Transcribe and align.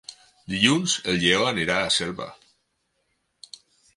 Dilluns 0.53 0.95
en 1.13 1.19
Lleó 1.25 1.43
anirà 1.51 1.77
a 1.89 1.93
Selva. 1.97 2.27